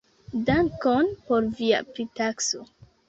[0.47, 2.65] Dankon por via pritakso.